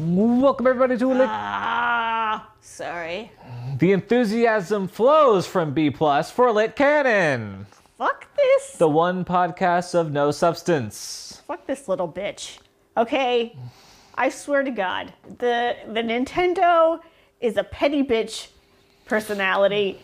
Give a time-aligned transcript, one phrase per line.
[0.00, 1.28] Welcome everybody to Lick.
[1.28, 3.32] Ah, sorry.
[3.78, 7.66] The enthusiasm flows from B plus for Lit Cannon,
[7.96, 8.74] Fuck this.
[8.76, 11.42] the one podcast of no substance.
[11.48, 12.58] Fuck this little bitch.
[12.96, 13.56] Okay,
[14.14, 17.00] I swear to God, the the Nintendo
[17.40, 18.50] is a petty bitch
[19.04, 19.98] personality.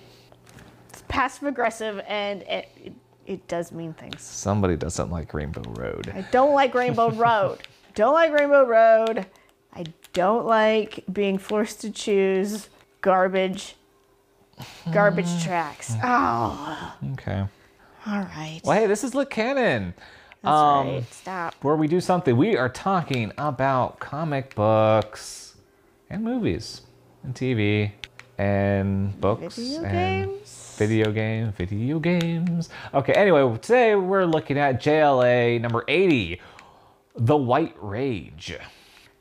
[0.88, 2.92] It's passive aggressive and it, it,
[3.26, 4.22] it does mean things.
[4.22, 6.12] Somebody doesn't like Rainbow Road.
[6.12, 7.58] I don't like Rainbow Road.
[7.94, 9.26] Don't like Rainbow Road.
[9.76, 12.68] I don't like being forced to choose
[13.00, 13.74] garbage
[14.92, 15.94] garbage tracks.
[16.02, 17.44] Oh, Okay.
[18.06, 18.60] all right.
[18.64, 19.94] Well, hey, this is Lit Cannon.
[20.42, 21.12] That's um, right.
[21.12, 21.54] Stop.
[21.62, 22.36] where we do something.
[22.36, 25.56] We are talking about comic books
[26.10, 26.82] and movies
[27.24, 27.92] and TV
[28.38, 30.74] and books Video and games?
[30.78, 32.68] video game, video games.
[32.92, 36.40] Okay, anyway, today we're looking at JLA number 80,
[37.16, 38.56] The White Rage.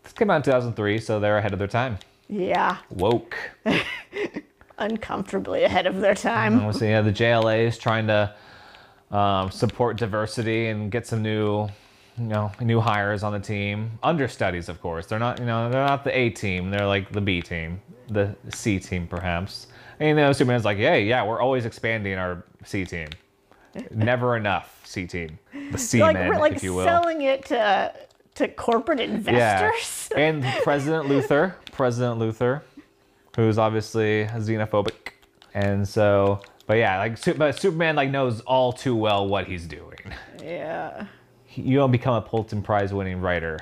[0.03, 1.97] This came out in 2003, so they're ahead of their time.
[2.29, 3.35] Yeah, Woke.
[4.77, 6.71] uncomfortably ahead of their time.
[6.73, 8.33] So yeah, the JLA is trying to
[9.11, 11.67] um, support diversity and get some new,
[12.17, 13.91] you know, new hires on the team.
[14.01, 15.05] Understudies, of course.
[15.05, 16.71] They're not, you know, they're not the A team.
[16.71, 19.67] They're like the B team, the C team, perhaps.
[19.99, 23.07] And you know, Superman's like, hey, yeah, we're always expanding our C team.
[23.91, 25.39] Never enough C team.
[25.71, 26.85] The C like men, we're like if you will.
[26.85, 27.93] selling it to
[28.35, 30.09] to corporate investors.
[30.11, 30.17] Yeah.
[30.19, 32.61] And President Luther, President Luther,
[33.35, 35.13] who's obviously xenophobic.
[35.55, 40.13] And so, but yeah, like but Superman like knows all too well what he's doing.
[40.43, 41.07] Yeah.
[41.55, 43.59] You don't become a Pulitzer Prize winning writer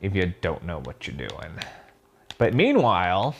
[0.00, 1.52] if you don't know what you're doing.
[2.38, 3.34] But meanwhile,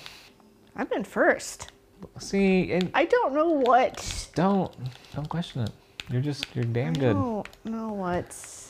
[0.74, 1.72] I've been first.
[2.18, 4.28] see, and I don't know what.
[4.34, 4.72] don't
[5.14, 5.70] don't question it.
[6.10, 7.10] You're just you're damn good.
[7.16, 8.65] I don't know what's.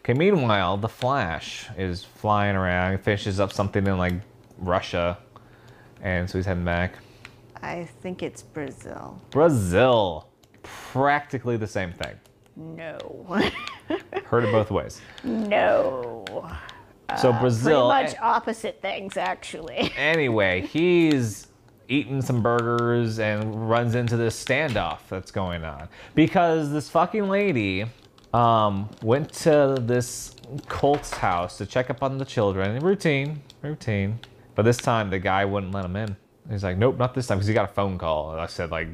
[0.00, 2.92] Okay, meanwhile, the Flash is flying around.
[2.92, 4.14] He finishes up something in like
[4.58, 5.18] Russia,
[6.02, 6.94] and so he's heading back.
[7.62, 9.20] I think it's Brazil.
[9.30, 10.28] Brazil,
[10.62, 12.14] practically the same thing.
[12.56, 13.26] No.
[14.24, 15.00] Heard it both ways.
[15.24, 16.24] no.
[17.18, 17.90] So uh, Brazil.
[17.90, 19.92] Pretty much opposite things, actually.
[19.96, 21.48] anyway, he's
[21.88, 27.84] eating some burgers and runs into this standoff that's going on because this fucking lady
[28.32, 30.34] um, went to this
[30.68, 32.78] cult's house to check up on the children.
[32.80, 34.18] Routine, routine.
[34.54, 36.16] But this time the guy wouldn't let him in.
[36.50, 38.30] He's like, nope, not this time, because he got a phone call.
[38.30, 38.88] I said like,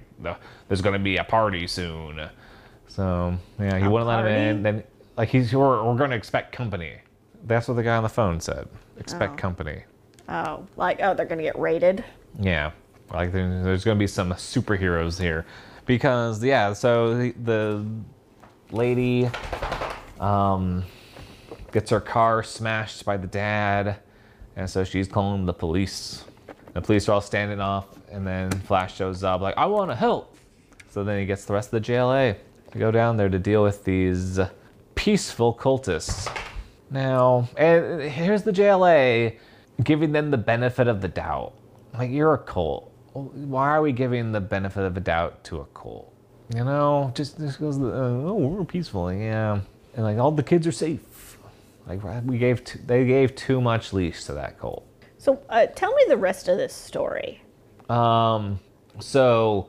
[0.69, 2.29] there's gonna be a party soon.
[2.89, 4.63] So yeah, he A wouldn't let him in.
[4.63, 4.85] Then
[5.17, 6.95] like he's we're, we're gonna expect company.
[7.45, 8.69] That's what the guy on the phone said.
[8.99, 9.37] Expect Oh.
[9.37, 9.85] company.
[10.29, 12.05] Oh, like, oh, they're going to get raided?
[12.41, 12.73] Yeah,
[13.13, 15.47] like there's gonna be some superheroes here,
[15.87, 16.73] because yeah.
[16.73, 17.87] So the, the
[18.71, 19.29] lady
[20.21, 20.85] um,
[21.73, 23.99] gets her car smashed by the dad,
[24.57, 26.25] and so she's calling the police.
[26.75, 29.95] The police are all standing off, and then Flash shows up like, "I want to
[29.95, 30.37] help."
[30.91, 32.37] So then he gets the rest of the JLA
[32.73, 34.41] to go down there to deal with these
[34.95, 36.35] peaceful cultists.
[36.91, 39.39] Now, and here's the JLA
[39.83, 41.53] giving them the benefit of the doubt.
[41.95, 42.93] Like, you're a cult.
[43.13, 46.13] Why are we giving the benefit of the doubt to a cult?
[46.55, 49.61] You know, just just goes, uh, oh, we're peaceful, yeah,
[49.95, 51.39] and like all the kids are safe.
[51.87, 54.87] Like we gave, too, they gave too much leash to that cult.
[55.19, 57.43] So, uh, tell me the rest of this story.
[57.89, 58.61] Um,
[59.01, 59.69] so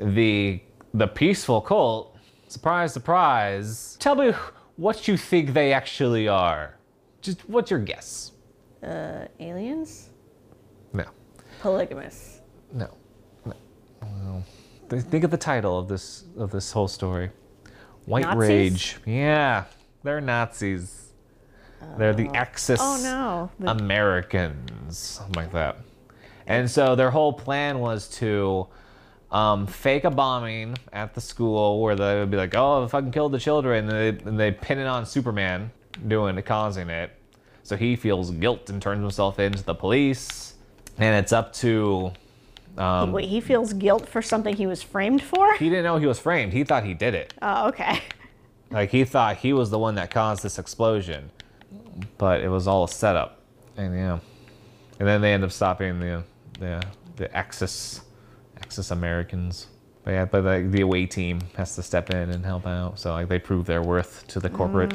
[0.00, 0.60] the
[0.94, 2.16] the peaceful cult,
[2.48, 3.96] surprise, surprise.
[4.00, 4.32] Tell me
[4.76, 6.76] what you think they actually are.
[7.22, 8.32] Just what's your guess?
[8.82, 10.10] Uh, aliens?
[10.92, 11.04] No,
[11.60, 12.40] Polygamous.
[12.72, 12.88] no.
[14.88, 17.30] Think of the title of this of this whole story.
[18.06, 18.48] White Nazis?
[18.48, 18.96] Rage.
[19.04, 19.64] Yeah,
[20.02, 21.12] they're Nazis.
[21.96, 23.50] They're the Axis Oh, no.
[23.64, 25.76] The- Americans, something like that.
[26.46, 28.66] And so their whole plan was to
[29.30, 33.00] um, fake a bombing at the school where they would be like, "Oh, if I
[33.00, 35.70] can kill the children," and they, and they pin it on Superman
[36.06, 37.10] doing it, causing it.
[37.62, 40.54] So he feels guilt and turns himself into the police,
[40.96, 42.12] and it's up to.
[42.78, 45.54] Um, Wait, he feels guilt for something he was framed for?
[45.56, 46.52] he didn't know he was framed.
[46.52, 47.34] He thought he did it.
[47.42, 48.00] Oh, okay.
[48.70, 51.30] Like he thought he was the one that caused this explosion,
[52.18, 53.40] but it was all a setup.
[53.78, 54.18] And yeah,
[54.98, 56.22] and then they end up stopping the
[56.60, 56.82] the
[57.16, 58.02] the Axis
[58.60, 59.68] Axis Americans.
[60.04, 62.98] But yeah, but like the away team has to step in and help out.
[62.98, 64.94] So like they prove their worth to the corporate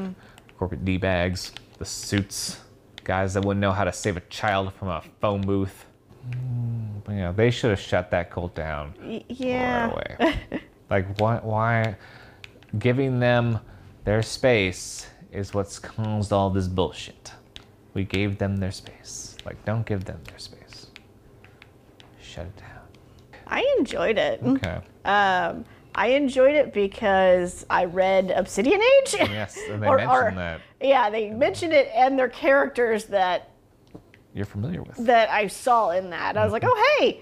[0.59, 2.59] corporate d bags, the suits,
[3.03, 5.86] guys that wouldn't know how to save a child from a phone booth.
[6.29, 8.94] Mm, But know, they should have shut that cult down
[9.27, 9.88] yeah.
[9.88, 10.39] right away.
[10.89, 11.95] like why why
[12.79, 13.59] giving them
[14.03, 17.31] their space is what's caused all this bullshit.
[17.94, 19.35] We gave them their space.
[19.45, 20.88] Like, don't give them their space.
[22.21, 23.39] Shut it down.
[23.47, 24.41] I enjoyed it.
[24.44, 24.79] Okay.
[25.05, 25.65] Um,
[25.95, 29.15] I enjoyed it because I read Obsidian Age.
[29.19, 30.61] Yes, and they mentioned that.
[30.81, 33.50] Yeah, they mentioned it and their characters that
[34.33, 34.97] You're familiar with.
[35.06, 36.38] that I saw in that.
[36.38, 37.21] I was like, oh hey,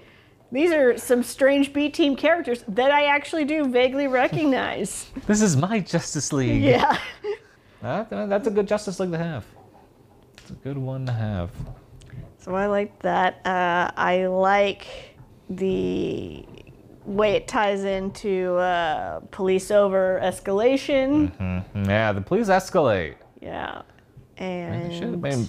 [0.50, 5.10] these are some strange B team characters that I actually do vaguely recognize.
[5.26, 6.62] This is my Justice League.
[6.62, 6.96] yeah.
[7.82, 9.44] That- that's a good Justice League to have.
[10.38, 11.50] It's a good one to have.
[12.38, 13.40] So I like that.
[13.46, 14.86] Uh, I like
[15.50, 16.44] the
[17.04, 21.30] way it ties into uh, police over escalation.
[21.36, 21.86] Mhm.
[21.88, 23.14] Yeah, the police escalate.
[23.40, 23.82] Yeah.
[24.38, 25.48] They should have And been.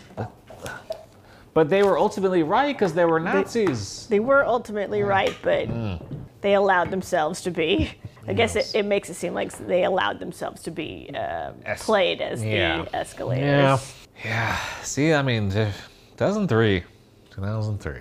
[1.53, 4.07] But they were ultimately right because they were Nazis.
[4.09, 6.01] they were ultimately right, but Mm.
[6.41, 7.91] they allowed themselves to be.
[8.27, 11.85] I guess it, it makes it seem like they allowed themselves to be uh, Es-
[11.85, 12.83] played as yeah.
[12.83, 13.43] the escalators.
[13.43, 13.77] Yeah.
[14.23, 14.57] Yeah.
[14.81, 16.83] See, I mean, 2003.
[17.31, 17.93] 2003.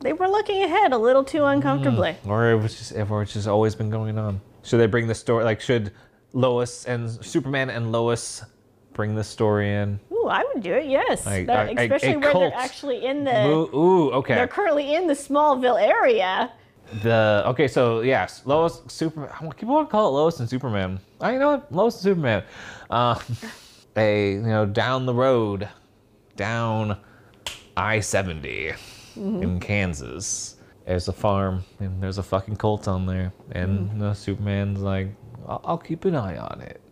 [0.00, 2.16] They were looking ahead a little too uncomfortably.
[2.26, 4.40] Or it was just, or it's just always been going on.
[4.62, 5.44] Should they bring the story?
[5.44, 5.92] Like, should
[6.32, 8.42] Lois and Superman and Lois
[8.92, 9.98] bring the story in?
[10.12, 10.86] Ooh, I would do it.
[10.86, 12.42] Yes, Like, They're- a- a- especially a where cult.
[12.52, 13.46] they're actually in the.
[13.46, 14.34] Ooh, okay.
[14.34, 16.50] They're currently in the Smallville area.
[17.02, 19.30] The okay, so yes, Lois, Superman.
[19.56, 21.00] People want to call it Lois and Superman.
[21.22, 22.42] I you know what, Lois and Superman.
[22.90, 23.18] Uh,
[23.96, 25.66] a you know down the road,
[26.36, 26.98] down
[27.76, 28.72] I 70
[29.16, 30.56] in Kansas.
[30.86, 35.08] There's a farm and there's a fucking cult on there, and you know, Superman's like,
[35.48, 36.82] I'll, I'll keep an eye on it.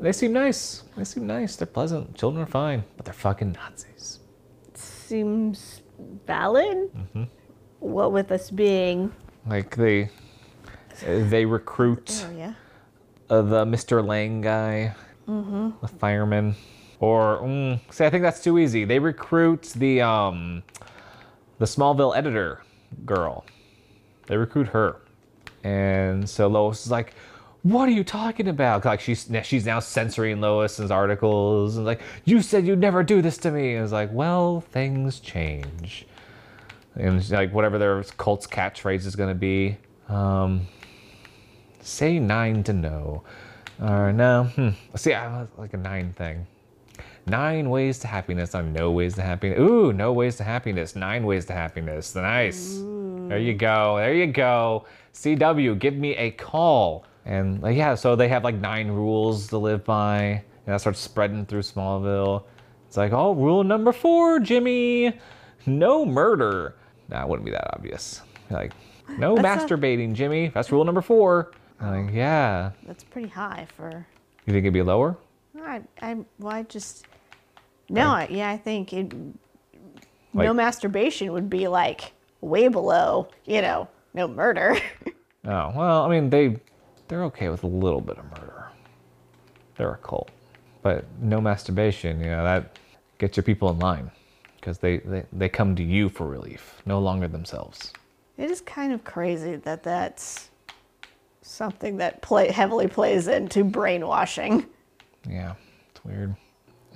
[0.00, 0.82] They seem nice.
[0.96, 1.56] They seem nice.
[1.56, 2.14] They're pleasant.
[2.16, 4.20] Children are fine, but they're fucking Nazis.
[4.74, 5.82] Seems
[6.26, 6.90] valid.
[6.94, 7.24] Mm-hmm.
[7.80, 9.12] What with us being.
[9.46, 10.10] Like they,
[11.04, 12.24] they recruit.
[12.26, 12.54] Oh yeah.
[13.30, 14.06] uh, the Mr.
[14.06, 14.94] Lang guy,
[15.28, 15.70] mm-hmm.
[15.80, 16.54] the fireman,
[17.00, 18.84] or mm, see, I think that's too easy.
[18.84, 20.62] They recruit the um,
[21.58, 22.62] the Smallville editor
[23.04, 23.44] girl.
[24.26, 25.02] They recruit her,
[25.62, 27.12] and so Lois is like,
[27.64, 32.40] "What are you talking about?" Like she's she's now censoring Lois's articles and like, "You
[32.40, 36.06] said you'd never do this to me." And it's like, "Well, things change."
[36.94, 39.78] And like whatever their cult's catchphrase is gonna be.
[40.08, 40.68] Um,
[41.80, 43.24] say nine to know.
[43.82, 44.44] Or no.
[44.54, 44.68] Hmm.
[44.94, 46.46] See, I like a nine thing.
[47.26, 49.58] Nine ways to happiness on no ways to happiness.
[49.58, 50.94] Ooh, no ways to happiness.
[50.94, 52.14] Nine ways to happiness.
[52.14, 52.78] Nice.
[53.28, 53.96] There you go.
[53.96, 54.84] There you go.
[55.14, 57.04] CW, give me a call.
[57.24, 60.42] And like, yeah, so they have like nine rules to live by.
[60.66, 62.44] And that starts spreading through Smallville.
[62.86, 65.18] It's like, oh, rule number four, Jimmy.
[65.66, 66.76] No murder.
[67.08, 68.20] That wouldn't be that obvious.
[68.50, 68.72] Like,
[69.18, 70.48] no That's masturbating, Jimmy.
[70.48, 71.52] That's rule number four.
[71.80, 72.70] I'm like, yeah.
[72.86, 74.06] That's pretty high for.
[74.46, 75.16] You think it'd be lower?
[75.60, 77.06] I, I, well, I just.
[77.88, 79.12] No, I, yeah, I think it.
[80.32, 84.76] no masturbation would be like way below, you know, no murder.
[85.46, 86.56] Oh, well, I mean, they
[87.14, 88.66] they're okay with a little bit of murder.
[89.76, 90.30] They're a cult,
[90.82, 92.18] but no masturbation.
[92.18, 92.80] You know that
[93.18, 94.10] gets your people in line
[94.56, 97.92] because they, they they come to you for relief, no longer themselves.
[98.36, 100.50] It is kind of crazy that that's
[101.42, 104.66] something that play heavily plays into brainwashing.
[105.30, 105.54] Yeah,
[105.92, 106.34] it's weird.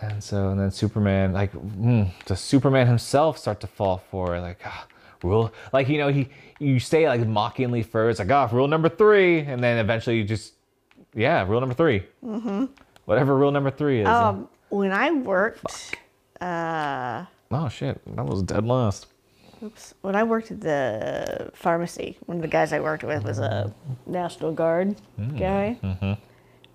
[0.00, 4.40] And so, and then Superman, like, mm, does Superman himself start to fall for it?
[4.40, 4.86] Like, ah,
[5.22, 9.40] rule, like, you know, he, you say like mockingly first, like, ah, rule number three,
[9.40, 10.54] and then eventually you just,
[11.14, 12.64] yeah, rule number 3 Mm-hmm.
[13.06, 14.06] Whatever rule number three is.
[14.08, 15.94] Um, when I worked,
[16.42, 19.06] uh, oh shit, that was dead last.
[19.62, 23.38] oops, when I worked at the pharmacy, one of the guys I worked with was
[23.38, 23.72] a
[24.06, 24.96] National Guard
[25.38, 25.78] guy,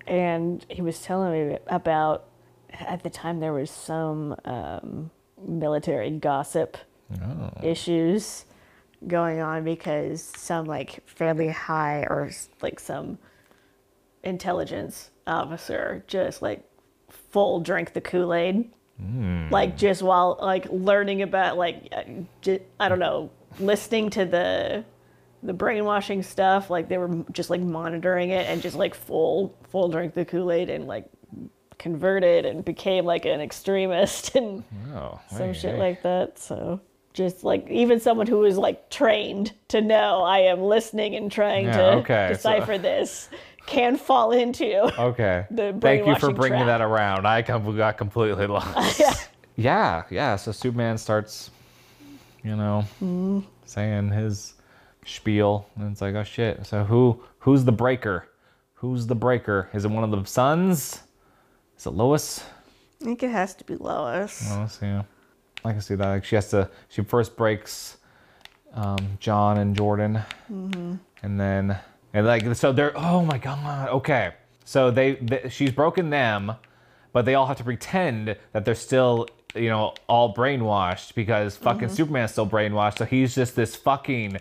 [0.08, 2.24] and he was telling me about
[2.72, 5.10] at the time there was some um,
[5.46, 6.76] military gossip
[7.22, 7.50] Oh.
[7.62, 8.44] issues
[9.06, 12.30] going on because some like fairly high or
[12.62, 13.18] like some
[14.22, 16.62] intelligence officer just like
[17.10, 18.70] full drink the kool-aid
[19.50, 22.02] like just while like learning about like uh,
[22.40, 24.84] j- i don't know listening to the
[25.42, 29.88] the brainwashing stuff like they were just like monitoring it and just like full full
[29.88, 31.06] drink the kool-aid and like
[31.76, 34.62] converted and became like an extremist and
[34.94, 35.78] Oh, some hey, shit hey.
[35.78, 36.38] like that.
[36.38, 36.80] So
[37.14, 41.66] just like even someone who is like trained to know I am listening and trying
[41.66, 43.30] Yeah, to okay, so- decipher this
[43.66, 44.82] can fall into.
[45.00, 45.46] Okay.
[45.50, 46.80] the Thank you for bringing trap.
[46.80, 47.26] that around.
[47.26, 49.00] I got completely lost.
[49.56, 50.36] yeah, yeah.
[50.36, 51.50] So Superman starts,
[52.42, 53.40] you know, Mm-hmm.
[53.64, 54.54] saying his
[55.06, 56.66] spiel, and it's like, oh shit.
[56.66, 58.28] So who who's the breaker?
[58.74, 59.70] Who's the breaker?
[59.72, 61.00] Is it one of the sons?
[61.78, 62.44] Is it Lois?
[63.00, 64.50] I think it has to be Lois.
[64.50, 65.02] Lois, yeah.
[65.64, 66.06] I can see that.
[66.06, 66.68] Like she has to.
[66.88, 67.96] She first breaks
[68.74, 70.20] um, John and Jordan,
[71.22, 71.78] and then
[72.12, 72.96] and like so they're.
[72.96, 73.88] Oh my god.
[73.88, 74.34] Okay.
[74.64, 76.52] So they, they she's broken them,
[77.12, 81.88] but they all have to pretend that they're still you know all brainwashed because fucking
[81.88, 82.98] Superman's still brainwashed.
[82.98, 84.38] So he's just this fucking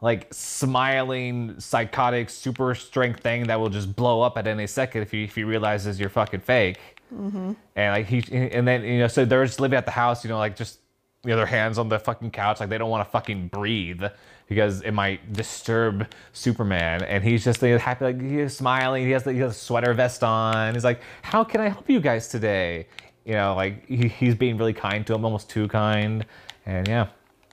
[0.00, 5.10] like smiling psychotic super strength thing that will just blow up at any second if
[5.10, 6.78] he if he realizes you're fucking fake.
[7.14, 7.52] Mm-hmm.
[7.76, 10.30] And like he and then you know so they're just living at the house, you
[10.30, 10.78] know, like just
[11.24, 14.02] you know their hands on the fucking couch, like they don't want to fucking breathe
[14.48, 17.02] because it might disturb Superman.
[17.02, 19.04] And he's just like, happy, like he's smiling.
[19.04, 20.74] He has the, he has a sweater vest on.
[20.74, 22.86] He's like, "How can I help you guys today?"
[23.24, 26.24] You know, like he, he's being really kind to him, almost too kind.
[26.66, 27.08] And yeah,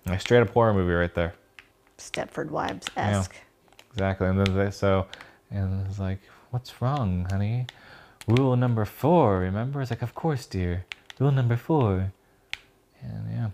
[0.08, 1.34] a straight up horror movie right there.
[1.98, 3.36] Stepford Wives esque.
[3.92, 4.28] Exactly.
[4.28, 5.08] And then they, so,
[5.52, 6.20] and it's like,
[6.52, 7.66] what's wrong, honey?
[8.28, 9.82] Rule number four, remember?
[9.82, 10.86] It's like, of course, dear.
[11.20, 12.12] Rule number four.
[13.02, 13.50] And yeah.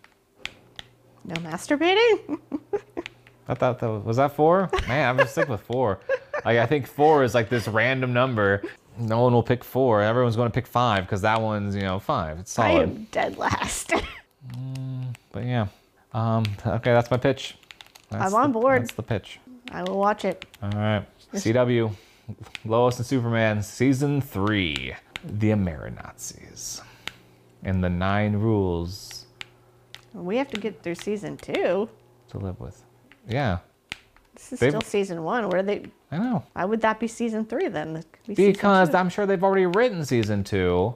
[1.25, 2.39] No masturbating?
[3.47, 4.69] I thought that was, was that four?
[4.87, 5.99] Man, I'm just stick with four.
[6.45, 8.63] Like, I think four is like this random number.
[8.97, 10.01] No one will pick four.
[10.01, 12.39] Everyone's going to pick five because that one's, you know, five.
[12.39, 12.79] It's solid.
[12.79, 13.93] I am dead last.
[15.31, 15.67] But yeah.
[16.13, 17.55] Um, okay, that's my pitch.
[18.09, 18.81] That's I'm on the- board.
[18.81, 19.39] That's the pitch.
[19.71, 20.45] I will watch it.
[20.61, 21.05] All right.
[21.33, 21.93] CW,
[22.65, 26.81] Lois and Superman, season three, The Amerinazis,
[27.63, 29.25] and the nine rules
[30.13, 31.89] We have to get through season two.
[32.29, 32.81] to live with.
[33.27, 33.59] Yeah,
[34.35, 35.49] This is They've- still season one.
[35.49, 35.83] Where they?
[36.11, 36.43] I know.
[36.53, 38.03] Why would that be season three then?
[38.27, 38.93] Be Because.
[38.95, 40.95] I'm sure they've already written season two.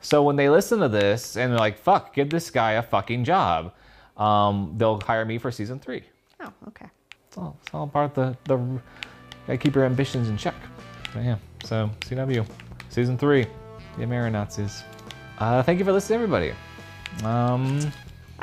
[0.00, 3.24] So when they listen to this and they're like, fuck, give this guy a fucking
[3.24, 3.72] job,
[4.18, 6.02] um, they'll hire me for season three.
[6.40, 6.86] Oh, okay.
[7.26, 8.14] It's all, it's all part of
[8.44, 8.80] the, the,
[9.46, 10.54] gotta keep your ambitions in check.
[11.14, 12.44] So yeah, so CW,
[12.88, 13.46] season three,
[13.96, 14.82] The Amerinazis.
[15.38, 16.52] Uh, thank you for listening, everybody.
[17.22, 17.80] Um,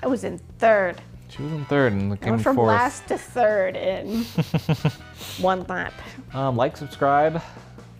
[0.01, 1.01] I was in third.
[1.29, 2.67] she was in third and I came went from fourth.
[2.69, 4.23] last to third in
[5.39, 5.93] one lap.
[6.33, 7.41] Um, like, subscribe,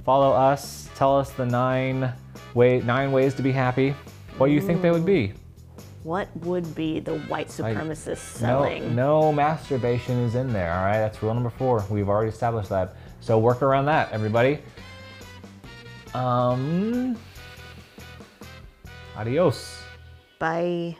[0.05, 0.89] follow us.
[0.95, 2.13] Tell us the nine
[2.53, 3.93] way nine ways to be happy.
[4.37, 5.33] What do you think they would be?
[6.03, 8.95] What would be the white supremacist No, selling?
[8.95, 10.71] no masturbation is in there.
[10.73, 11.83] All right, that's rule number four.
[11.89, 12.95] We've already established that.
[13.21, 14.59] So work around that, everybody.
[16.13, 17.17] Um.
[19.15, 19.81] Adios.
[20.39, 20.97] Bye.